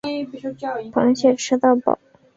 [0.91, 1.99] 螃蟹吃到饱